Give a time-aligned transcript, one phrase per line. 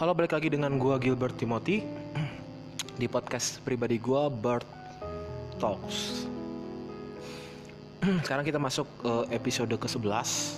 [0.00, 1.84] Halo, balik lagi dengan gua Gilbert Timothy
[2.96, 4.64] di podcast pribadi gua Bird
[5.60, 6.24] Talks.
[8.24, 10.56] Sekarang kita masuk ke episode ke-11.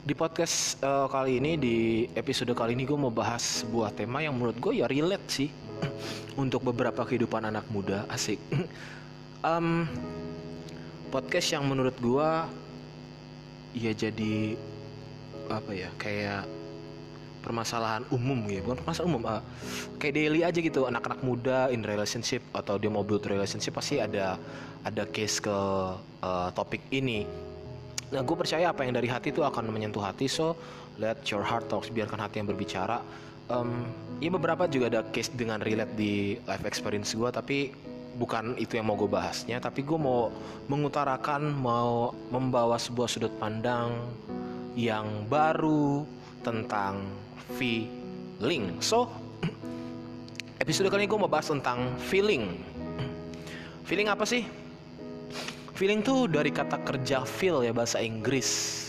[0.00, 1.76] Di podcast uh, kali ini di
[2.16, 5.52] episode kali ini gue mau bahas sebuah tema yang menurut gue ya relate sih
[6.40, 8.40] untuk beberapa kehidupan anak muda asik.
[9.44, 9.84] um,
[11.12, 12.30] podcast yang menurut gue
[13.76, 14.56] ya jadi
[15.52, 16.63] apa ya kayak
[17.44, 19.42] permasalahan umum gitu bukan permasalahan umum uh,
[20.00, 24.40] kayak daily aja gitu anak-anak muda in relationship atau dia mau build relationship pasti ada
[24.84, 25.58] ada case ke
[26.24, 27.28] uh, topik ini
[28.14, 30.30] Nah, gue percaya apa yang dari hati itu akan menyentuh hati.
[30.30, 30.54] So,
[31.02, 31.90] let your heart talks.
[31.90, 33.02] Biarkan hati yang berbicara.
[33.50, 33.90] Um,
[34.22, 37.74] ya beberapa juga ada case dengan relate di life experience gue, tapi
[38.14, 39.58] bukan itu yang mau gue bahasnya.
[39.58, 40.30] Tapi gue mau
[40.70, 43.98] mengutarakan, mau membawa sebuah sudut pandang
[44.78, 46.06] yang baru
[46.44, 47.00] tentang
[47.56, 48.76] feeling.
[48.84, 49.08] So,
[50.62, 52.60] episode kali ini gue mau bahas tentang feeling.
[53.88, 54.44] Feeling apa sih?
[55.74, 58.80] Feeling tuh dari kata kerja feel ya bahasa Inggris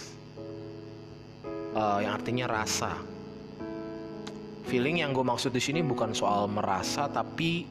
[1.74, 2.94] uh, yang artinya rasa.
[4.66, 7.66] Feeling yang gue maksud di sini bukan soal merasa tapi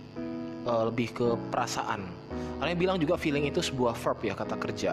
[0.66, 2.04] uh, lebih ke perasaan.
[2.60, 4.92] Karena bilang juga feeling itu sebuah verb ya kata kerja.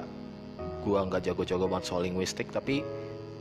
[0.81, 2.81] Gue nggak jago-jago banget soal linguistik tapi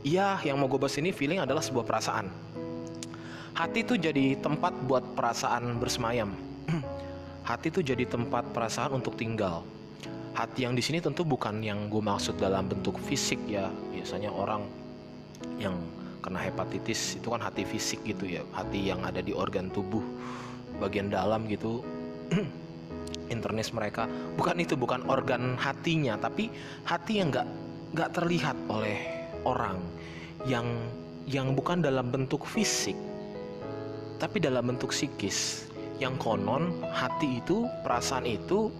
[0.01, 2.27] ya yang mau gue bahas ini feeling adalah sebuah perasaan.
[3.51, 6.33] Hati tuh jadi tempat buat perasaan bersemayam.
[7.49, 9.61] Hati tuh jadi tempat perasaan untuk tinggal.
[10.31, 13.67] Hati yang di sini tentu bukan yang gue maksud dalam bentuk fisik ya.
[13.91, 14.65] Biasanya orang
[15.59, 15.75] yang
[16.23, 18.41] kena hepatitis itu kan hati fisik gitu ya.
[18.55, 20.01] Hati yang ada di organ tubuh
[20.79, 21.83] bagian dalam gitu.
[23.33, 24.07] Internis mereka.
[24.39, 26.47] Bukan itu bukan organ hatinya tapi
[26.87, 27.47] hati yang nggak
[27.91, 29.77] nggak terlihat oleh orang
[30.45, 30.65] yang
[31.29, 32.97] yang bukan dalam bentuk fisik
[34.21, 38.73] tapi dalam bentuk psikis yang konon hati itu perasaan itu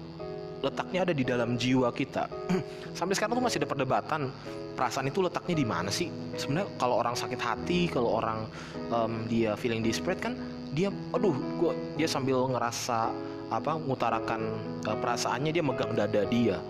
[0.62, 2.30] letaknya ada di dalam jiwa kita.
[2.98, 4.30] Sampai sekarang tuh masih ada perdebatan
[4.78, 6.14] perasaan itu letaknya di mana sih?
[6.38, 8.46] Sebenarnya kalau orang sakit hati, kalau orang
[8.94, 10.38] um, dia feeling desperate kan
[10.72, 13.12] dia aduh gua dia sambil ngerasa
[13.52, 14.42] apa mengutarakan
[14.88, 16.62] uh, perasaannya dia megang dada dia.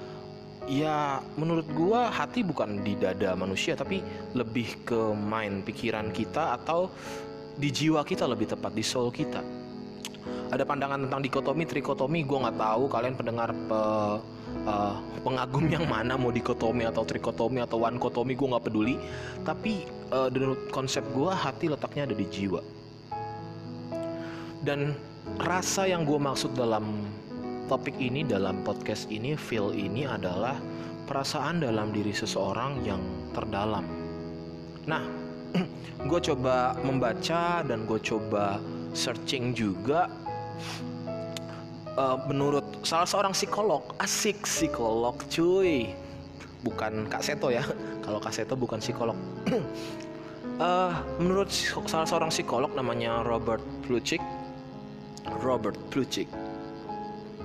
[0.70, 4.06] Ya menurut gua hati bukan di dada manusia tapi
[4.38, 6.94] lebih ke main pikiran kita atau
[7.58, 9.42] di jiwa kita lebih tepat di soul kita.
[10.52, 13.82] Ada pandangan tentang dikotomi trikotomi gue nggak tahu kalian pendengar pe,
[14.68, 18.96] uh, pengagum yang mana mau dikotomi atau trikotomi atau wankotomi gue nggak peduli.
[19.48, 20.28] Tapi uh,
[20.76, 22.60] konsep gue hati letaknya ada di jiwa.
[24.62, 24.92] Dan
[25.40, 27.08] rasa yang gue maksud dalam
[27.72, 30.60] topik ini dalam podcast ini feel ini adalah
[31.08, 33.00] perasaan dalam diri seseorang yang
[33.32, 33.88] terdalam.
[34.92, 35.00] Nah
[36.12, 38.60] gue coba membaca dan gue coba
[38.92, 40.12] searching juga.
[41.96, 45.96] Uh, menurut salah seorang psikolog asik psikolog cuy.
[46.68, 47.64] Bukan Kak Seto ya.
[48.04, 49.16] Kalau Kak Seto bukan psikolog.
[50.60, 50.92] Uh,
[51.24, 51.48] menurut
[51.88, 54.20] salah seorang psikolog namanya Robert Plutchik
[55.40, 56.28] Robert Plutchik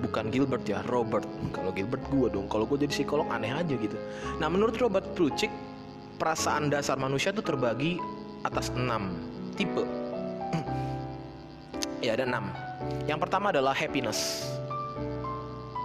[0.01, 1.27] bukan Gilbert ya Robert.
[1.53, 2.47] Kalau Gilbert gue dong.
[2.51, 3.97] Kalau gue jadi psikolog aneh aja gitu.
[4.41, 5.51] Nah menurut Robert Plutchik
[6.17, 8.01] perasaan dasar manusia itu terbagi
[8.45, 9.13] atas enam
[9.57, 9.85] tipe.
[12.05, 12.53] Ya ada enam.
[13.09, 14.47] Yang pertama adalah happiness.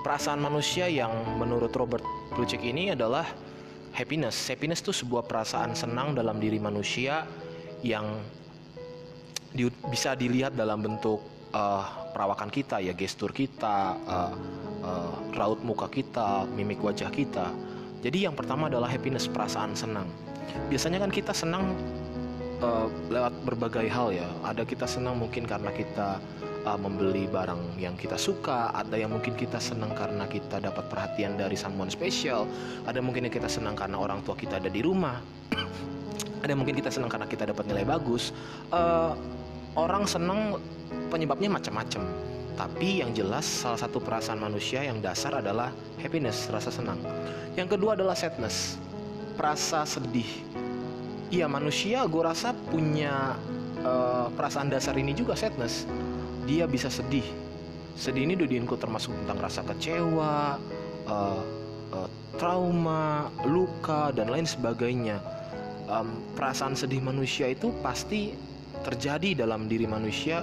[0.02, 3.26] Perasaan manusia yang menurut Robert Plutchik ini adalah
[3.94, 4.50] happiness.
[4.50, 7.24] Happiness itu sebuah perasaan senang dalam diri manusia
[7.86, 8.22] yang
[9.52, 11.22] di, bisa dilihat dalam bentuk
[11.54, 14.34] uh, perawakan kita ya, gestur kita, uh,
[14.84, 17.50] uh, raut muka kita, mimik wajah kita.
[18.02, 20.10] Jadi yang pertama adalah happiness, perasaan senang.
[20.68, 21.78] Biasanya kan kita senang
[22.62, 24.28] uh, lewat berbagai hal ya.
[24.46, 26.18] Ada kita senang mungkin karena kita
[26.66, 31.38] uh, membeli barang yang kita suka, ada yang mungkin kita senang karena kita dapat perhatian
[31.38, 32.50] dari someone special,
[32.86, 35.22] ada mungkin kita senang karena orang tua kita ada di rumah,
[36.42, 38.34] ada mungkin kita senang karena kita dapat nilai bagus.
[38.74, 39.14] Uh,
[39.76, 40.60] orang senang
[41.12, 42.04] penyebabnya macam-macam,
[42.56, 47.00] tapi yang jelas salah satu perasaan manusia yang dasar adalah happiness, rasa senang.
[47.56, 48.80] Yang kedua adalah sadness,
[49.40, 50.28] rasa sedih.
[51.32, 53.40] Iya manusia gue rasa punya
[53.86, 55.88] uh, perasaan dasar ini juga sadness
[56.46, 57.26] dia bisa sedih
[57.96, 60.58] sedih ini Dudinku termasuk tentang rasa kecewa
[61.06, 61.42] uh,
[61.94, 62.10] uh,
[62.40, 65.22] trauma luka dan lain sebagainya
[65.86, 68.34] um, perasaan sedih manusia itu pasti
[68.82, 70.42] terjadi dalam diri manusia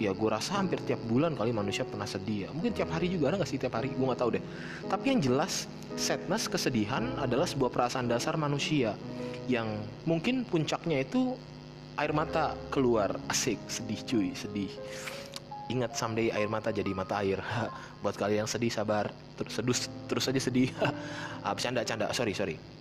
[0.00, 2.50] ya gue rasa hampir tiap bulan kali manusia pernah sedih ya.
[2.56, 3.92] Mungkin tiap hari juga ada nggak sih tiap hari?
[3.92, 4.44] Gue nggak tahu deh.
[4.88, 5.68] Tapi yang jelas
[6.00, 8.96] sadness kesedihan adalah sebuah perasaan dasar manusia
[9.44, 9.68] yang
[10.08, 11.36] mungkin puncaknya itu
[12.00, 13.12] air mata keluar.
[13.28, 14.72] Asik sedih cuy sedih.
[15.68, 17.44] Ingat someday air mata jadi mata air.
[18.02, 19.12] Buat kalian yang sedih sabar.
[19.36, 19.78] Terus sedus
[20.08, 20.72] terus aja sedih.
[21.40, 22.79] Ah, canda canda sorry sorry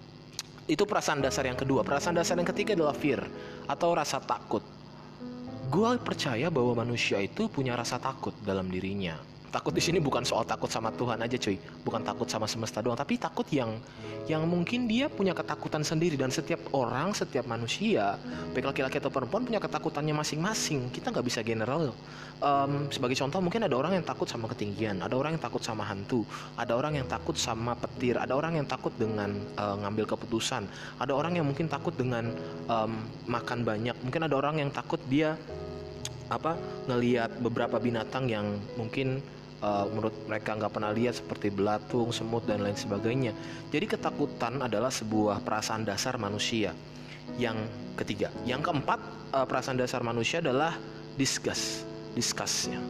[0.69, 1.81] itu perasaan dasar yang kedua.
[1.81, 3.25] Perasaan dasar yang ketiga adalah fear
[3.65, 4.61] atau rasa takut.
[5.69, 9.17] Gue percaya bahwa manusia itu punya rasa takut dalam dirinya
[9.49, 11.57] takut di sini bukan soal takut sama Tuhan aja cuy.
[11.83, 13.77] Bukan takut sama semesta doang tapi takut yang
[14.29, 16.15] yang mungkin dia punya ketakutan sendiri.
[16.15, 18.15] Dan setiap orang setiap manusia
[18.53, 20.93] baik laki-laki atau perempuan punya ketakutannya masing-masing.
[20.93, 21.91] Kita nggak bisa general.
[22.39, 25.83] Um, sebagai contoh mungkin ada orang yang takut sama ketinggian ada orang yang takut sama
[25.83, 26.23] hantu
[26.55, 30.63] ada orang yang takut sama petir ada orang yang takut dengan uh, ngambil keputusan
[31.03, 32.31] ada orang yang mungkin takut dengan
[32.71, 32.95] um,
[33.27, 33.91] makan banyak.
[34.07, 35.35] Mungkin ada orang yang takut dia
[36.29, 36.55] apa
[36.85, 39.19] ngelihat beberapa binatang yang mungkin
[39.63, 43.31] uh, menurut mereka nggak pernah lihat seperti belatung, semut dan lain sebagainya.
[43.71, 46.73] Jadi ketakutan adalah sebuah perasaan dasar manusia.
[47.37, 48.99] Yang ketiga, yang keempat
[49.35, 50.75] uh, perasaan dasar manusia adalah
[51.19, 51.85] disgust,
[52.17, 52.81] disgustnya,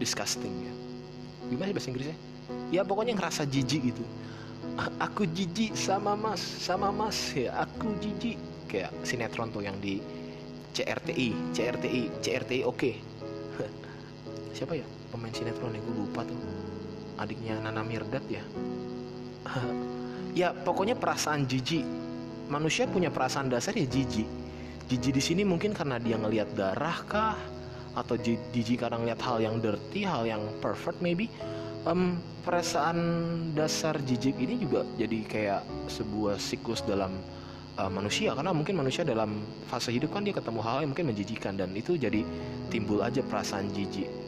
[0.00, 0.72] disgusting ya.
[1.52, 2.18] Gimana bahasa Inggrisnya?
[2.72, 4.04] Ya pokoknya ngerasa jijik gitu.
[5.06, 7.54] Aku jijik sama mas, sama mas ya.
[7.62, 10.02] Aku jijik kayak sinetron tuh yang di
[10.74, 12.74] CRTI, CRTI, CRTI oke.
[12.74, 12.94] Okay.
[14.54, 14.86] Siapa ya?
[15.10, 16.38] pemain sinetron yang gue lupa tuh.
[17.18, 18.42] Adiknya Nana Mirdad ya?
[20.34, 21.86] Ya pokoknya perasaan jijik
[22.50, 24.26] manusia punya perasaan dasar ya jijik
[24.90, 27.38] jijik di sini mungkin karena dia ngelihat darah kah?
[27.94, 31.30] Atau jijik karena ngelihat hal yang dirty hal yang perfect maybe?
[31.86, 32.98] Um, perasaan
[33.54, 37.14] dasar jijik ini juga jadi kayak sebuah siklus dalam
[37.78, 38.34] uh, manusia.
[38.34, 39.38] Karena mungkin manusia dalam
[39.70, 41.54] fase hidup kan dia ketemu hal yang mungkin menjijikan.
[41.54, 42.26] Dan itu jadi
[42.74, 44.23] timbul aja perasaan jijik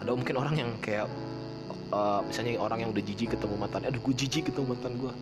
[0.00, 1.06] ada mungkin orang yang kayak
[1.94, 5.12] uh, misalnya orang yang udah jijik ketemu mantan aduh gue jijik ketemu mantan gue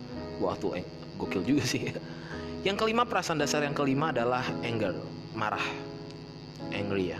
[0.41, 0.85] wah tuh eh,
[1.17, 1.93] gokil juga sih.
[2.67, 4.95] Yang kelima perasaan dasar yang kelima adalah anger
[5.35, 5.67] marah
[6.71, 7.19] angry ya.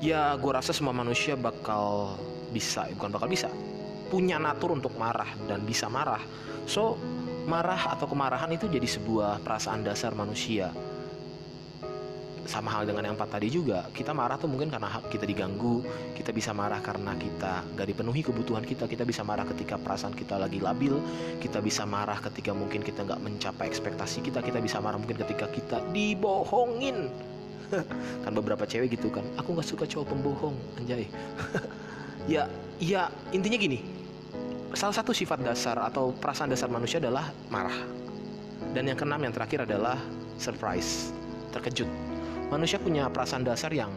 [0.00, 2.16] Ya gue rasa semua manusia bakal
[2.56, 3.52] bisa bukan bakal bisa
[4.08, 6.24] punya natur untuk marah dan bisa marah.
[6.64, 6.96] So
[7.44, 10.72] marah atau kemarahan itu jadi sebuah perasaan dasar manusia
[12.42, 15.86] sama hal dengan yang empat tadi juga kita marah tuh mungkin karena kita diganggu
[16.18, 20.42] kita bisa marah karena kita gak dipenuhi kebutuhan kita kita bisa marah ketika perasaan kita
[20.42, 20.98] lagi labil
[21.38, 25.46] kita bisa marah ketika mungkin kita nggak mencapai ekspektasi kita kita bisa marah mungkin ketika
[25.50, 27.10] kita dibohongin.
[28.26, 31.06] Kan beberapa cewek gitu kan aku nggak suka cowok pembohong anjay.
[32.30, 32.46] Ya
[32.78, 33.82] ya intinya gini
[34.78, 37.74] salah satu sifat dasar atau perasaan dasar manusia adalah marah.
[38.70, 39.98] Dan yang keenam yang terakhir adalah
[40.38, 41.10] surprise
[41.50, 42.11] terkejut
[42.52, 43.88] manusia punya perasaan dasar yang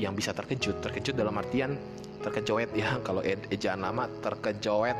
[0.00, 0.80] yang bisa terkejut.
[0.80, 1.76] Terkejut dalam artian
[2.24, 2.96] terkejoet ya.
[3.06, 4.96] Kalau ejaan lama terkejoet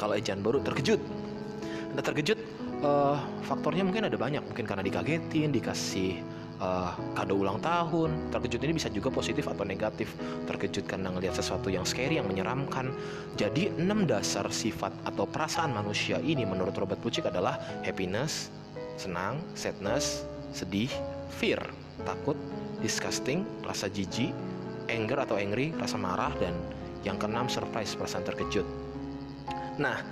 [0.00, 0.96] kalau ejaan baru terkejut.
[1.92, 2.40] Nah terkejut
[2.80, 4.40] uh, faktornya mungkin ada banyak.
[4.40, 6.24] Mungkin karena dikagetin dikasih
[6.56, 8.32] uh, kado ulang tahun.
[8.32, 10.16] Terkejut ini bisa juga positif atau negatif.
[10.48, 12.96] Terkejut karena ngelihat sesuatu yang scary yang menyeramkan.
[13.36, 18.48] Jadi enam dasar sifat atau perasaan manusia ini menurut Robert Pucik adalah happiness
[18.96, 20.92] senang sadness sedih
[21.30, 21.60] fear,
[22.02, 22.36] takut,
[22.82, 24.34] disgusting, rasa jijik,
[24.90, 26.52] anger atau angry, rasa marah, dan
[27.06, 28.66] yang keenam surprise, perasaan terkejut.
[29.80, 30.04] Nah,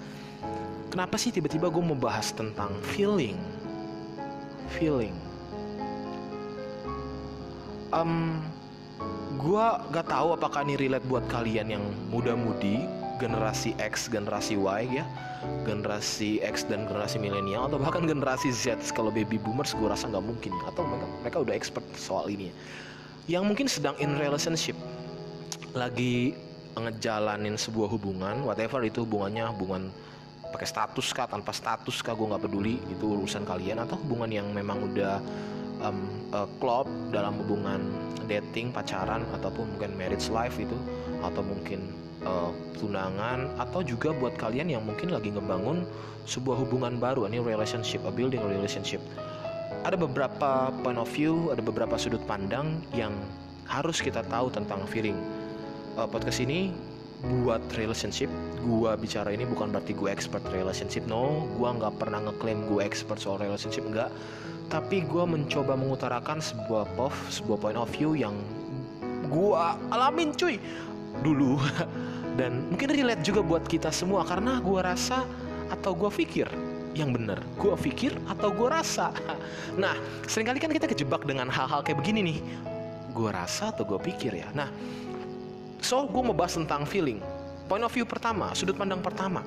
[0.88, 3.36] kenapa sih tiba-tiba gue mau bahas tentang feeling?
[4.78, 5.16] Feeling.
[7.92, 8.44] Um,
[9.40, 12.84] gue gak tahu apakah ini relate buat kalian yang muda-mudi,
[13.18, 15.04] generasi X, generasi Y ya.
[15.66, 18.78] Generasi X dan generasi milenial atau bahkan generasi Z.
[18.94, 22.50] Kalau baby boomers gue rasa nggak mungkin atau mereka, mereka udah expert soal ini
[23.28, 24.74] yang mungkin sedang in relationship.
[25.76, 26.32] Lagi
[26.74, 29.92] ngejalanin sebuah hubungan whatever itu hubungannya hubungan
[30.48, 32.80] pakai status kah tanpa status kah gue nggak peduli.
[32.88, 33.84] Itu urusan kalian.
[33.84, 35.20] Atau hubungan yang memang udah
[35.84, 37.84] um, uh, klop dalam hubungan
[38.28, 40.76] dating pacaran ataupun mungkin marriage life itu
[41.20, 45.84] atau mungkin uh, tunangan atau juga buat kalian yang mungkin lagi ngebangun
[46.28, 49.00] sebuah hubungan baru, ini relationship, a building relationship.
[49.86, 53.14] Ada beberapa point of view, ada beberapa sudut pandang yang
[53.64, 55.16] harus kita tahu tentang feeling.
[55.94, 56.74] Uh, podcast ini
[57.42, 58.30] buat relationship,
[58.62, 63.18] gua bicara ini bukan berarti gue expert relationship, no, gua nggak pernah ngeklaim gue expert
[63.18, 64.10] soal relationship, enggak.
[64.70, 68.38] Tapi gue mencoba mengutarakan sebuah pov, sebuah point of view yang
[69.32, 70.62] gua alamin cuy
[71.22, 71.58] dulu.
[72.38, 75.26] Dan mungkin relate juga buat kita semua karena gue rasa
[75.68, 76.48] atau gue pikir
[76.96, 79.14] yang benar gue pikir atau gue rasa.
[79.82, 79.94] Nah
[80.26, 82.38] sering kali kan kita kejebak dengan hal-hal kayak begini nih.
[83.14, 84.50] Gue rasa atau gue pikir ya?
[84.54, 84.66] Nah
[85.78, 87.22] so gue mau bahas tentang feeling.
[87.70, 89.46] Point of view pertama sudut pandang pertama.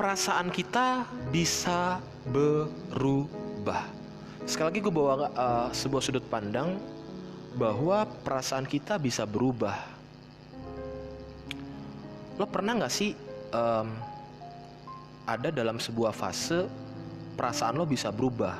[0.00, 2.00] Perasaan kita bisa
[2.32, 3.84] berubah.
[4.48, 6.80] Sekali lagi gue bawa uh, sebuah sudut pandang
[7.54, 9.74] bahwa perasaan kita bisa berubah.
[12.38, 13.12] Lo pernah nggak sih
[13.50, 13.88] um,
[15.26, 16.66] ada dalam sebuah fase
[17.34, 18.54] perasaan lo bisa berubah?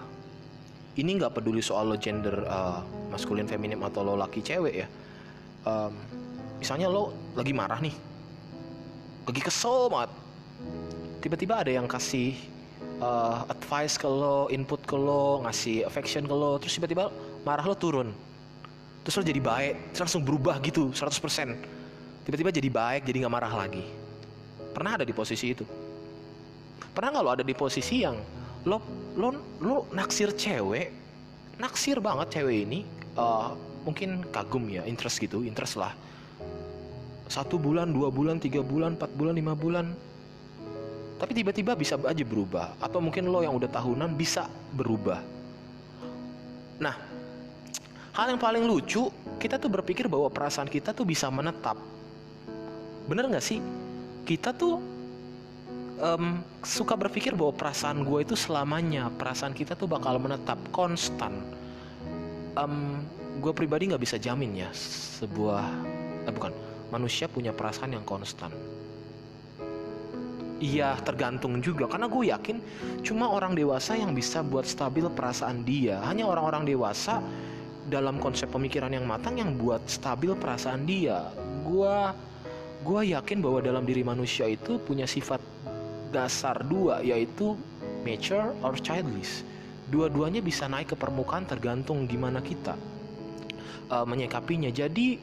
[0.99, 2.83] Ini nggak peduli soal lo gender uh,
[3.15, 4.89] maskulin feminim atau lo laki cewek ya.
[5.65, 5.95] Um,
[6.59, 7.95] misalnya lo lagi marah nih
[9.29, 10.11] lagi kesel banget.
[11.21, 12.35] Tiba-tiba ada yang kasih
[13.01, 17.09] uh, advice ke lo input ke lo ngasih affection ke lo terus tiba-tiba
[17.45, 18.13] marah lo turun
[19.01, 21.81] terus lo jadi baik terus langsung berubah gitu 100%
[22.25, 23.85] tiba-tiba jadi baik jadi nggak marah lagi.
[24.71, 25.67] Pernah ada di posisi itu?
[26.95, 28.17] Pernah nggak lo ada di posisi yang
[28.69, 28.79] lo
[29.17, 29.29] lo
[29.59, 30.93] lo naksir cewek
[31.59, 32.85] naksir banget cewek ini
[33.17, 35.93] uh, mungkin kagum ya interest gitu interest lah.
[37.31, 39.91] Satu bulan dua bulan tiga bulan empat bulan lima bulan.
[41.21, 42.81] Tapi tiba-tiba bisa aja berubah.
[42.81, 45.21] Atau mungkin lo yang udah tahunan bisa berubah.
[46.81, 47.10] Nah
[48.21, 49.09] hal yang paling lucu
[49.41, 51.81] kita tuh berpikir bahwa perasaan kita tuh bisa menetap.
[53.09, 53.65] Bener nggak sih?
[54.29, 54.77] Kita tuh
[55.97, 61.33] um, suka berpikir bahwa perasaan gue itu selamanya perasaan kita tuh bakal menetap konstan.
[62.61, 63.01] Um,
[63.41, 64.71] gue pribadi nggak bisa jamin ya
[65.25, 65.65] sebuah
[66.29, 66.53] eh, bukan
[66.93, 68.53] manusia punya perasaan yang konstan.
[70.61, 72.61] Iya tergantung juga karena gue yakin
[73.01, 76.05] cuma orang dewasa yang bisa buat stabil perasaan dia.
[76.05, 77.25] Hanya orang-orang dewasa
[77.89, 81.33] dalam konsep pemikiran yang matang yang buat stabil perasaan dia
[81.65, 81.97] gue
[82.81, 85.41] gue yakin bahwa dalam diri manusia itu punya sifat
[86.11, 87.55] dasar dua yaitu
[88.03, 89.47] mature or childish.
[89.91, 92.79] Dua-duanya bisa naik ke permukaan tergantung gimana kita
[93.91, 94.71] uh, menyikapinya.
[94.71, 95.19] Jadi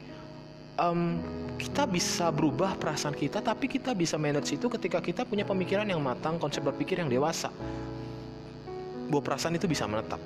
[0.76, 1.18] um,
[1.56, 6.04] kita bisa berubah perasaan kita, tapi kita bisa manage itu ketika kita punya pemikiran yang
[6.04, 7.48] matang, konsep berpikir yang dewasa.
[9.08, 10.20] Bahwa perasaan itu bisa menetap.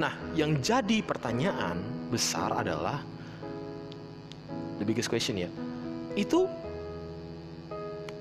[0.00, 3.00] Nah, yang jadi pertanyaan besar adalah
[4.80, 5.50] the biggest question ya.
[6.16, 6.48] Itu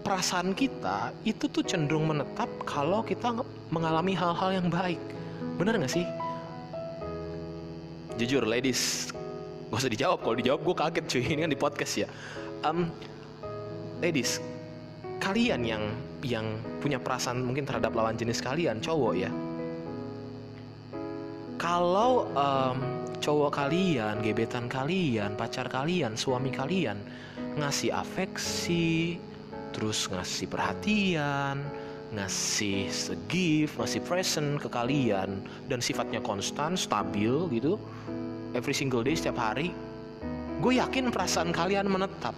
[0.02, 3.32] perasaan kita itu tuh cenderung menetap kalau kita
[3.72, 5.00] mengalami hal-hal yang baik.
[5.56, 6.06] Bener gak sih?
[8.20, 9.10] Jujur, ladies,
[9.72, 10.20] gak usah dijawab.
[10.22, 11.24] Kalau dijawab gue kaget cuy.
[11.32, 12.08] Ini kan di podcast ya.
[12.62, 12.92] Um,
[14.04, 14.38] ladies,
[15.24, 15.84] kalian yang
[16.22, 16.46] yang
[16.84, 19.32] punya perasaan mungkin terhadap lawan jenis kalian, cowok ya.
[21.62, 22.78] Kalau um,
[23.22, 26.98] cowok kalian, gebetan kalian, pacar kalian, suami kalian
[27.54, 29.22] ngasih afeksi,
[29.70, 31.62] terus ngasih perhatian,
[32.18, 32.90] ngasih
[33.30, 35.38] gift, ngasih present ke kalian
[35.70, 37.78] dan sifatnya konstan, stabil gitu.
[38.58, 39.70] Every single day setiap hari.
[40.66, 42.34] Gue yakin perasaan kalian menetap.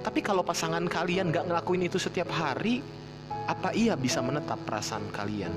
[0.00, 2.80] Tapi kalau pasangan kalian gak ngelakuin itu setiap hari,
[3.44, 5.52] apa iya bisa menetap perasaan kalian?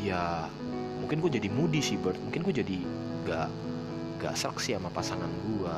[0.00, 0.48] Ya,
[1.00, 2.16] mungkin gue jadi moody sih, Bert.
[2.24, 2.76] Mungkin gue jadi
[3.28, 3.48] gak
[4.20, 5.76] gak serak sih sama pasangan gue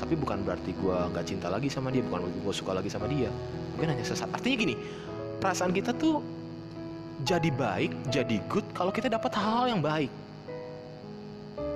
[0.00, 3.04] tapi bukan berarti gue gak cinta lagi sama dia bukan berarti gue suka lagi sama
[3.04, 3.28] dia.
[3.76, 4.74] Mungkin hanya sesat artinya gini
[5.42, 6.22] perasaan kita tuh
[7.26, 10.10] jadi baik jadi good kalau kita dapat hal-hal yang baik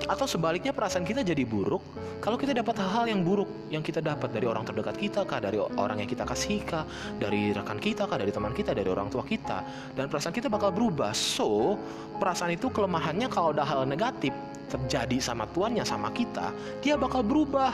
[0.07, 1.83] atau sebaliknya perasaan kita jadi buruk
[2.23, 5.59] kalau kita dapat hal-hal yang buruk yang kita dapat dari orang terdekat kita kah dari
[5.59, 6.87] orang yang kita kasih kah
[7.19, 9.61] dari rekan kita kah dari teman kita dari orang tua kita
[9.93, 11.75] dan perasaan kita bakal berubah so
[12.17, 14.31] perasaan itu kelemahannya kalau ada hal negatif
[14.67, 16.51] terjadi sama tuannya sama kita,
[16.83, 17.71] dia bakal berubah.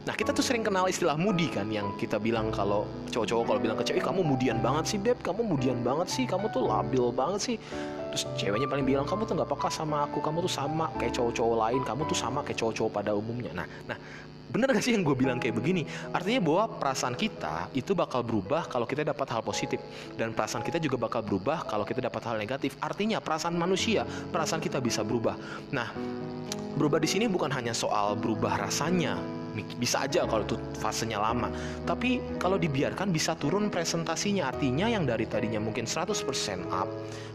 [0.00, 3.76] Nah kita tuh sering kenal istilah mudi kan yang kita bilang kalau cowok-cowok kalau bilang
[3.76, 7.40] ke cewek kamu mudian banget sih beb, kamu mudian banget sih, kamu tuh labil banget
[7.40, 7.56] sih.
[8.10, 11.56] Terus ceweknya paling bilang kamu tuh nggak peka sama aku, kamu tuh sama kayak cowok-cowok
[11.56, 13.54] lain, kamu tuh sama kayak cowok-cowok pada umumnya.
[13.54, 13.98] Nah, nah
[14.50, 15.86] bener gak sih yang gue bilang kayak begini?
[16.10, 19.78] Artinya bahwa perasaan kita itu bakal berubah kalau kita dapat hal positif
[20.18, 22.74] dan perasaan kita juga bakal berubah kalau kita dapat hal negatif.
[22.82, 24.02] Artinya perasaan manusia,
[24.34, 25.38] perasaan kita bisa berubah.
[25.70, 25.94] Nah,
[26.74, 29.14] berubah di sini bukan hanya soal berubah rasanya,
[29.78, 31.48] bisa aja kalau itu fasenya lama
[31.88, 36.16] tapi kalau dibiarkan bisa turun presentasinya artinya yang dari tadinya mungkin 100%
[36.70, 36.88] up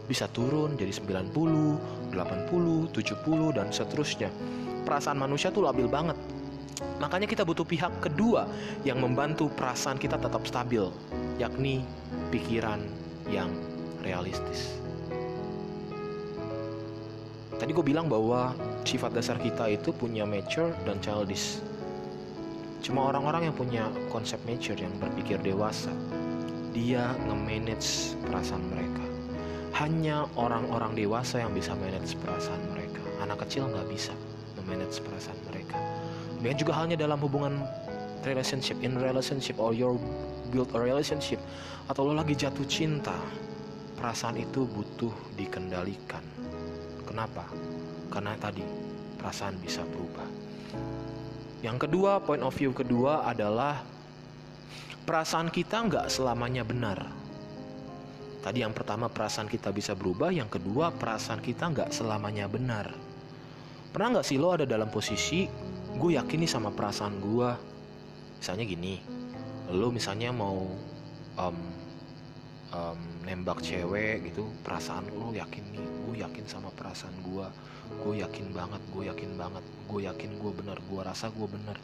[0.06, 4.30] bisa turun jadi 90 80 70 dan seterusnya
[4.86, 6.14] perasaan manusia tuh labil banget
[6.96, 8.48] Makanya kita butuh pihak kedua
[8.84, 10.84] yang membantu perasaan kita tetap stabil,
[11.40, 11.84] yakni
[12.28, 12.80] pikiran
[13.28, 13.48] yang
[14.04, 14.76] realistis.
[17.56, 18.52] Tadi gue bilang bahwa
[18.84, 21.64] sifat dasar kita itu punya mature dan childish.
[22.86, 25.90] Cuma orang-orang yang punya konsep mature yang berpikir dewasa,
[26.70, 29.02] dia nge-manage perasaan mereka.
[29.82, 33.02] Hanya orang-orang dewasa yang bisa manage perasaan mereka.
[33.26, 34.14] Anak kecil nggak bisa
[34.54, 35.74] memanage perasaan mereka.
[36.38, 37.58] Demikian juga halnya dalam hubungan
[38.22, 39.98] relationship, in relationship or your
[40.54, 41.42] build a relationship
[41.90, 43.18] atau lo lagi jatuh cinta.
[43.96, 46.20] perasaan itu butuh dikendalikan.
[47.08, 47.48] Kenapa?
[48.12, 48.60] Karena tadi
[49.16, 50.28] perasaan bisa berubah.
[51.64, 53.80] Yang kedua, point of view kedua adalah
[55.08, 56.98] perasaan kita nggak selamanya benar.
[58.44, 62.92] Tadi yang pertama perasaan kita bisa berubah, yang kedua perasaan kita nggak selamanya benar.
[63.90, 65.48] Pernah nggak sih lo ada dalam posisi
[65.96, 67.48] gue yakin nih sama perasaan gue,
[68.38, 69.00] misalnya gini,
[69.72, 70.68] lo misalnya mau
[71.40, 71.58] um,
[72.72, 77.46] um, nembak cewek gitu perasaan lo yakin nih gue yakin sama perasaan gue
[78.02, 81.76] gue yakin banget gue yakin banget gue yakin gue bener gue rasa gue bener.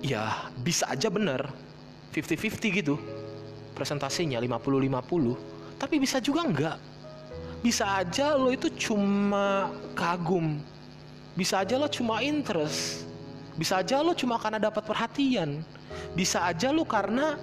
[0.00, 1.48] Ya bisa aja bener.
[2.12, 2.94] 50-50 gitu.
[3.76, 6.78] Presentasinya 50-50 tapi bisa juga enggak.
[7.60, 10.60] Bisa aja lo itu cuma kagum.
[11.36, 13.04] Bisa aja lo cuma interest.
[13.56, 15.60] Bisa aja lo cuma karena dapat perhatian.
[16.16, 17.36] Bisa aja lo karena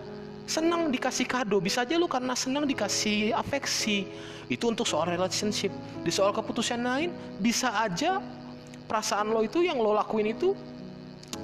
[0.47, 1.59] senang dikasih kado.
[1.59, 4.07] Bisa aja lu karena senang dikasih afeksi.
[4.47, 5.69] Itu untuk soal relationship.
[6.01, 7.11] Di soal keputusan lain
[7.43, 8.23] bisa aja
[8.87, 10.55] perasaan lo itu yang lo lakuin itu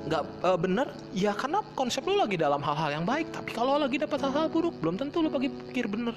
[0.07, 3.29] nggak uh, bener ya karena konsep lo lagi dalam hal-hal yang baik.
[3.35, 6.15] Tapi kalau lagi dapat hal-hal buruk belum tentu lo bagi pikir bener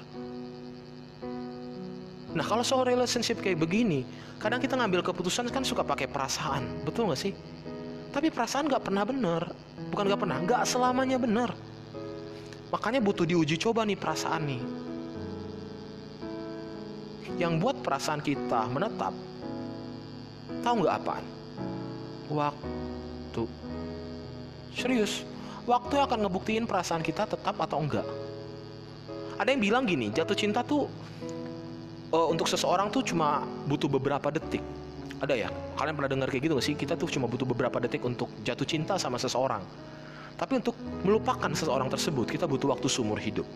[2.37, 4.05] nah kalau soal relationship kayak begini
[4.37, 6.85] kadang kita ngambil keputusan kan suka pakai perasaan.
[6.85, 7.33] Betul nggak sih?
[8.13, 9.41] Tapi perasaan nggak pernah bener
[9.89, 11.49] bukan nggak pernah nggak selamanya bener
[12.67, 14.63] Makanya butuh diuji coba nih perasaan nih.
[17.37, 19.13] Yang buat perasaan kita menetap,
[20.65, 21.25] tahu nggak apaan?
[22.27, 23.43] Waktu.
[24.73, 25.23] Serius,
[25.63, 28.05] waktu akan ngebuktiin perasaan kita tetap atau enggak.
[29.37, 30.89] Ada yang bilang gini, jatuh cinta tuh
[32.11, 34.65] uh, untuk seseorang tuh cuma butuh beberapa detik.
[35.17, 35.49] Ada ya?
[35.77, 36.75] Kalian pernah dengar kayak gitu gak sih?
[36.77, 39.61] Kita tuh cuma butuh beberapa detik untuk jatuh cinta sama seseorang.
[40.37, 43.49] Tapi untuk melupakan seseorang tersebut, kita butuh waktu seumur hidup.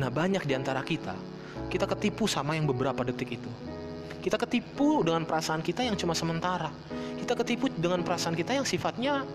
[0.00, 1.12] Nah, banyak di antara kita,
[1.68, 3.50] kita ketipu sama yang beberapa detik itu.
[4.24, 6.72] Kita ketipu dengan perasaan kita yang cuma sementara.
[7.20, 9.28] Kita ketipu dengan perasaan kita yang sifatnya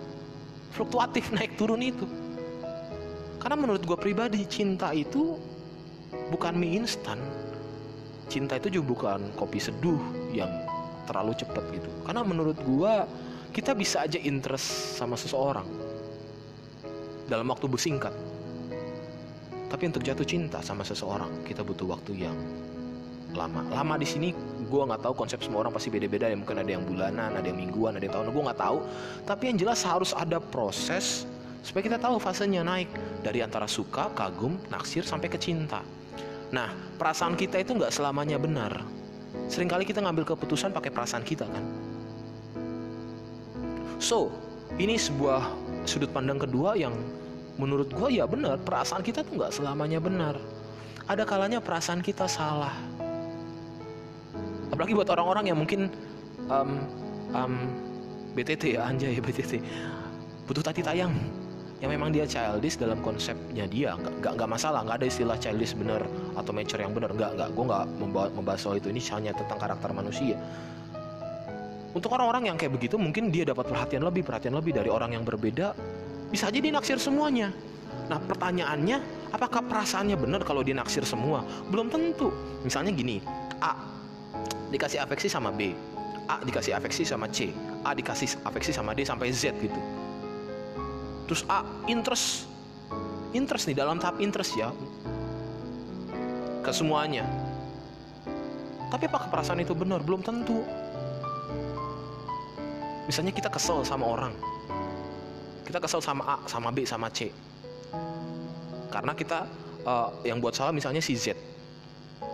[0.73, 2.09] fluktuatif, naik turun itu.
[3.37, 5.37] Karena menurut gue pribadi, cinta itu
[6.33, 7.21] bukan mie instan.
[8.27, 10.01] Cinta itu juga bukan kopi seduh
[10.33, 10.49] yang
[11.05, 11.89] terlalu cepat gitu.
[12.03, 12.93] Karena menurut gue
[13.49, 15.65] kita bisa aja interest sama seseorang
[17.29, 18.13] dalam waktu bersingkat.
[19.69, 22.37] Tapi untuk jatuh cinta sama seseorang, kita butuh waktu yang
[23.37, 23.61] lama.
[23.69, 24.33] Lama di sini
[24.65, 26.33] gue nggak tahu konsep semua orang pasti beda-beda ya.
[26.33, 28.33] Mungkin ada yang bulanan, ada yang mingguan, ada yang tahunan.
[28.33, 28.77] Gue nggak tahu.
[29.29, 31.29] Tapi yang jelas harus ada proses
[31.61, 32.89] supaya kita tahu fasenya naik
[33.21, 35.85] dari antara suka, kagum, naksir sampai ke cinta.
[36.49, 38.81] Nah, perasaan kita itu nggak selamanya benar.
[39.53, 41.61] Seringkali kita ngambil keputusan pakai perasaan kita kan.
[43.99, 44.31] So,
[44.79, 45.43] ini sebuah
[45.83, 46.95] sudut pandang kedua yang
[47.59, 50.39] menurut gue ya benar, perasaan kita tuh nggak selamanya benar.
[51.11, 52.71] Ada kalanya perasaan kita salah.
[54.71, 55.91] Apalagi buat orang-orang yang mungkin
[56.47, 56.79] um,
[57.35, 57.53] um,
[58.39, 59.59] BTT ya, anjay BTT,
[60.47, 61.11] butuh tati tayang.
[61.83, 63.99] Yang memang dia childish dalam konsepnya dia.
[63.99, 66.03] Nggak nggak masalah nggak ada istilah childish bener
[66.39, 67.49] atau mature yang bener nggak nggak.
[67.51, 67.83] Gue nggak
[68.35, 68.91] membahas soal itu.
[68.91, 70.39] Ini hanya tentang karakter manusia
[71.89, 75.25] untuk orang-orang yang kayak begitu mungkin dia dapat perhatian lebih, perhatian lebih dari orang yang
[75.25, 75.73] berbeda.
[76.29, 77.49] Bisa aja dia naksir semuanya.
[78.09, 78.97] Nah pertanyaannya,
[79.33, 81.41] apakah perasaannya benar kalau dia naksir semua?
[81.73, 82.29] Belum tentu.
[82.61, 83.21] Misalnya gini,
[83.61, 83.73] A
[84.69, 85.73] dikasih afeksi sama B,
[86.29, 87.49] A dikasih afeksi sama C,
[87.81, 89.81] A dikasih afeksi sama D sampai Z gitu.
[91.25, 92.45] Terus A interest,
[93.33, 94.69] interest nih dalam tahap interest ya
[96.61, 97.25] ke semuanya.
[98.89, 100.01] Tapi apakah perasaan itu benar?
[100.01, 100.65] Belum tentu.
[103.09, 104.33] Misalnya kita kesel sama orang.
[105.65, 107.33] Kita kesel sama A, sama B, sama C.
[108.89, 109.45] Karena kita
[109.85, 111.33] uh, yang buat salah misalnya si Z.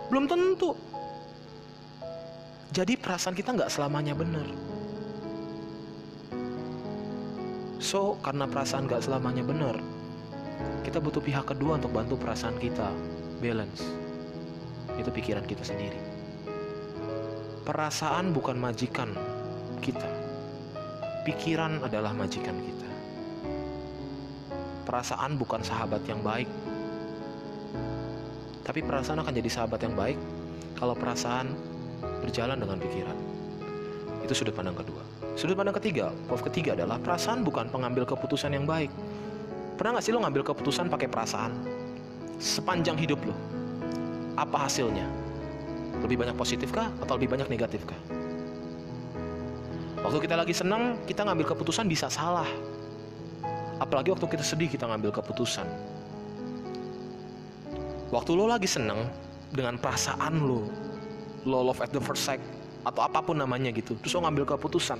[0.08, 0.72] Belum tentu.
[2.76, 4.48] Jadi perasaan kita nggak selamanya benar.
[7.80, 9.76] So, karena perasaan nggak selamanya benar,
[10.82, 12.90] kita butuh pihak kedua untuk bantu perasaan kita
[13.40, 13.84] balance.
[14.96, 16.05] Itu pikiran kita sendiri.
[17.66, 19.10] Perasaan bukan majikan
[19.82, 20.16] kita
[21.26, 22.86] Pikiran adalah majikan kita.
[24.86, 26.46] Perasaan bukan sahabat yang baik,
[28.62, 30.14] tapi perasaan akan jadi sahabat yang baik
[30.78, 31.50] kalau perasaan
[32.22, 33.18] berjalan dengan pikiran.
[34.22, 35.02] Itu sudut pandang kedua.
[35.34, 38.94] Sudut pandang ketiga, pof ketiga adalah perasaan bukan pengambil keputusan yang baik.
[39.74, 41.58] Pernah gak sih lo ngambil keputusan pakai perasaan?
[42.38, 43.34] Sepanjang hidup lo.
[44.38, 45.25] Apa hasilnya?
[46.04, 48.00] Lebih banyak positif kah atau lebih banyak negatif kah?
[50.02, 52.46] Waktu kita lagi senang, kita ngambil keputusan bisa salah.
[53.80, 55.66] Apalagi waktu kita sedih, kita ngambil keputusan.
[58.10, 59.10] waktu lo lagi seneng
[59.50, 60.70] dengan perasaan lo
[61.46, 62.42] lo love at the first sight
[62.86, 64.98] atau apa pun namanya gitu terus lo ngambil keputusan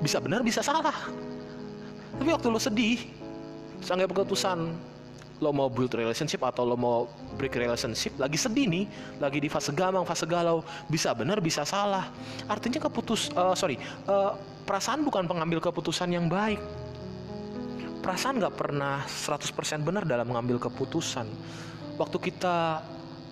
[0.00, 0.92] bisa benar bisa salah
[2.16, 3.00] tapi waktu lo sedih
[3.84, 4.72] sangat keputusan
[5.40, 7.04] lo mau build relationship atau lo mau
[7.36, 8.84] break relationship lagi sedih nih
[9.20, 12.08] lagi di fase gamang fase galau bisa benar bisa salah.
[12.48, 13.76] Artinya keputus uh, sorry
[14.08, 14.32] uh,
[14.64, 16.60] perasaan bukan pengambil keputusan yang baik.
[18.00, 21.26] Perasaan nggak pernah 100% benar dalam mengambil keputusan.
[22.00, 22.80] Waktu kita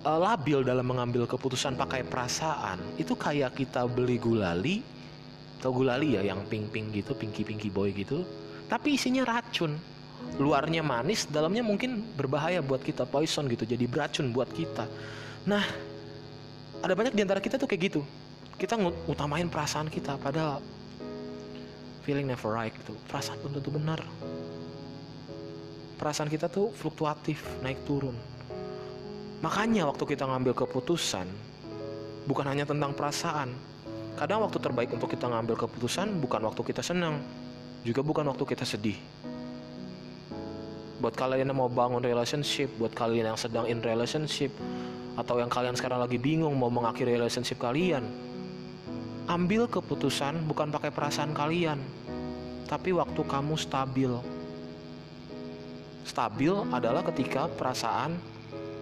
[0.05, 4.77] uh, labil dalam mengambil keputusan pakai perasaan itu kayak kita beli gulali.
[5.55, 8.21] Atau gulali ya yang pink-pink gitu pinky-pinky boy gitu?
[8.69, 9.94] Tapi isinya racun
[10.35, 14.83] luarnya manis, dalamnya mungkin berbahaya buat kita, poison gitu, jadi beracun buat kita.
[15.47, 15.63] Nah,
[16.83, 18.01] ada banyak di antara kita tuh kayak gitu.
[18.59, 20.59] Kita ngutamain perasaan kita, padahal
[22.03, 22.95] feeling never right gitu.
[23.07, 23.99] Perasaan pun tentu benar.
[25.95, 28.15] Perasaan kita tuh fluktuatif, naik turun.
[29.39, 31.27] Makanya waktu kita ngambil keputusan,
[32.27, 33.55] bukan hanya tentang perasaan.
[34.15, 37.19] Kadang waktu terbaik untuk kita ngambil keputusan bukan waktu kita senang,
[37.83, 38.95] juga bukan waktu kita sedih
[41.03, 44.51] buat kalian yang mau bangun relationship buat kalian yang sedang in relationship
[45.15, 48.03] atau yang kalian sekarang lagi bingung mau mengakhiri relationship kalian
[49.25, 51.81] ambil keputusan bukan pakai perasaan kalian
[52.65, 54.11] tapi waktu kamu stabil.
[56.05, 58.17] Stabil adalah ketika perasaan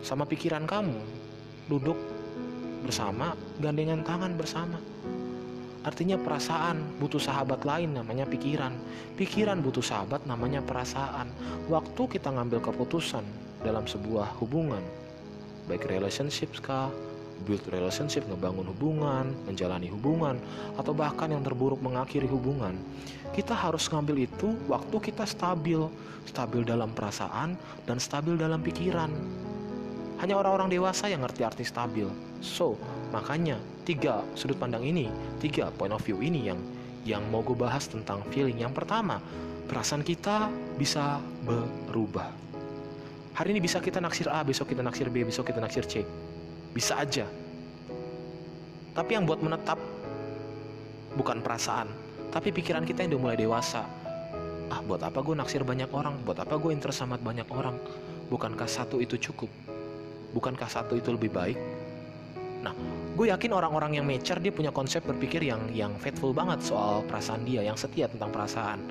[0.03, 0.99] sama pikiran kamu
[1.71, 1.95] duduk
[2.83, 3.31] bersama
[3.63, 4.75] gandengan tangan bersama
[5.83, 8.71] Artinya perasaan butuh sahabat lain namanya pikiran.
[9.19, 11.27] Pikiran butuh sahabat namanya perasaan.
[11.67, 13.23] Waktu kita ngambil keputusan
[13.67, 14.79] dalam sebuah hubungan,
[15.67, 16.87] baik relationship kah,
[17.43, 20.39] build relationship, ngebangun hubungan, menjalani hubungan,
[20.79, 22.79] atau bahkan yang terburuk mengakhiri hubungan,
[23.35, 25.83] kita harus ngambil itu waktu kita stabil,
[26.23, 29.11] stabil dalam perasaan dan stabil dalam pikiran.
[30.23, 32.07] Hanya orang-orang dewasa yang ngerti arti stabil.
[32.39, 32.79] So,
[33.11, 35.11] makanya tiga sudut pandang ini,
[35.43, 36.59] tiga point of view ini yang
[37.03, 38.55] yang mau gue bahas tentang feeling.
[38.63, 39.19] Yang pertama,
[39.67, 40.47] perasaan kita
[40.79, 42.31] bisa berubah.
[43.33, 46.07] Hari ini bisa kita naksir A, besok kita naksir B, besok kita naksir C.
[46.71, 47.27] Bisa aja.
[48.93, 49.81] Tapi yang buat menetap
[51.17, 51.89] bukan perasaan,
[52.29, 53.83] tapi pikiran kita yang udah mulai dewasa.
[54.69, 56.21] Ah, buat apa gue naksir banyak orang?
[56.23, 57.77] Buat apa gue interest sama banyak orang?
[58.29, 59.49] Bukankah satu itu cukup?
[60.33, 61.57] Bukankah satu itu lebih baik?
[62.63, 62.73] Nah,
[63.13, 67.45] gue yakin orang-orang yang mature dia punya konsep berpikir yang yang faithful banget soal perasaan
[67.45, 68.81] dia, yang setia tentang perasaan.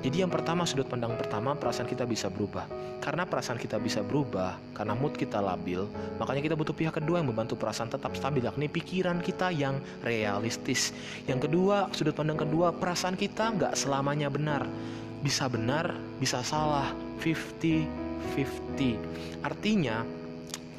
[0.00, 2.64] Jadi yang pertama sudut pandang pertama perasaan kita bisa berubah.
[3.04, 5.84] Karena perasaan kita bisa berubah, karena mood kita labil,
[6.16, 10.96] makanya kita butuh pihak kedua yang membantu perasaan tetap stabil, yakni pikiran kita yang realistis.
[11.28, 14.64] Yang kedua, sudut pandang kedua, perasaan kita nggak selamanya benar.
[15.20, 18.96] Bisa benar, bisa salah, 50-50.
[19.44, 20.04] Artinya,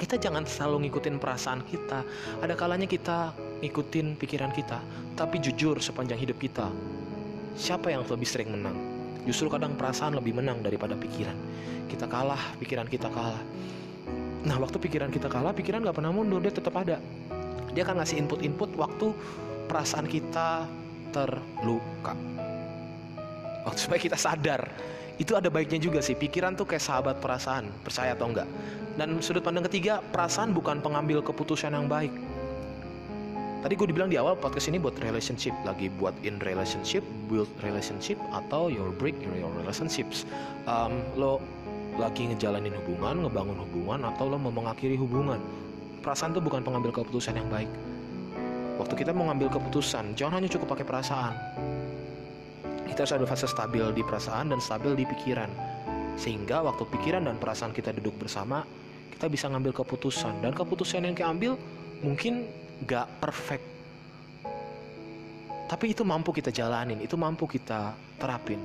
[0.02, 2.02] kita jangan selalu ngikutin perasaan kita.
[2.42, 3.30] Ada kalanya kita
[3.62, 4.82] ngikutin pikiran kita,
[5.14, 6.66] tapi jujur sepanjang hidup kita.
[7.54, 8.74] Siapa yang lebih sering menang?
[9.22, 11.38] Justru kadang perasaan lebih menang daripada pikiran.
[11.86, 13.38] Kita kalah, pikiran kita kalah.
[14.42, 16.98] Nah, waktu pikiran kita kalah, pikiran gak pernah mundur, dia tetap ada.
[17.70, 19.14] Dia akan ngasih input-input waktu
[19.70, 20.66] perasaan kita
[21.14, 22.18] terluka.
[23.62, 24.66] Waktu supaya kita sadar,
[25.20, 26.16] itu ada baiknya juga sih.
[26.16, 28.48] Pikiran tuh kayak sahabat perasaan, percaya atau enggak.
[28.96, 32.12] Dan sudut pandang ketiga, perasaan bukan pengambil keputusan yang baik.
[33.62, 38.18] Tadi gue dibilang di awal podcast ini buat relationship, lagi buat in relationship, build relationship,
[38.34, 40.26] atau your break your relationships.
[40.66, 41.38] Um, lo
[41.94, 45.38] lagi ngejalanin hubungan, ngebangun hubungan, atau lo mau mengakhiri hubungan.
[46.02, 47.70] Perasaan tuh bukan pengambil keputusan yang baik.
[48.82, 51.34] Waktu kita mau ngambil keputusan, jangan hanya cukup pakai perasaan.
[52.92, 55.48] Kita harus ada fase stabil di perasaan dan stabil di pikiran.
[56.20, 58.68] Sehingga waktu pikiran dan perasaan kita duduk bersama,
[59.16, 60.44] kita bisa ngambil keputusan.
[60.44, 61.56] Dan keputusan yang kita ambil
[62.04, 62.52] mungkin
[62.84, 63.64] gak perfect.
[65.72, 68.60] Tapi itu mampu kita jalanin itu mampu kita terapin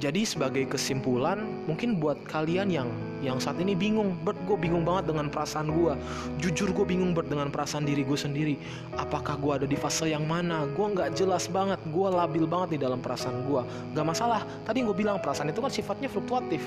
[0.00, 2.88] jadi sebagai kesimpulan mungkin buat kalian yang
[3.20, 5.92] yang saat ini bingung Bert gue bingung banget dengan perasaan gue
[6.40, 8.56] jujur gue bingung Bert dengan perasaan diri gue sendiri.
[8.96, 10.64] Apakah gue ada di fase yang mana?
[10.72, 11.76] Gue nggak jelas banget.
[11.92, 13.60] Gue labil banget di dalam perasaan gue
[13.92, 14.40] gak masalah.
[14.64, 16.64] Tadi gue bilang perasaan itu kan sifatnya fluktuatif.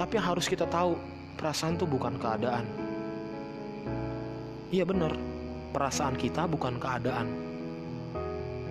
[0.00, 0.96] Tapi yang harus kita tahu,
[1.36, 2.64] perasaan itu bukan keadaan.
[4.72, 5.12] Iya benar,
[5.76, 7.28] perasaan kita bukan keadaan.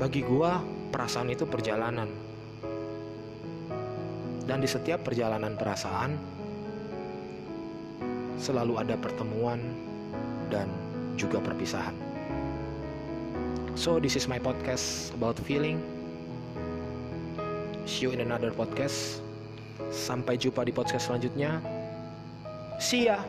[0.02, 2.27] Bagi gua, perasaan itu perjalanan.
[4.48, 6.16] Dan di setiap perjalanan perasaan,
[8.40, 9.60] selalu ada pertemuan
[10.48, 10.72] dan
[11.20, 11.92] juga perpisahan.
[13.76, 15.84] So, this is my podcast about feeling.
[17.86, 19.20] See you in another podcast.
[19.94, 21.62] Sampai jumpa di podcast selanjutnya.
[22.82, 23.22] See ya.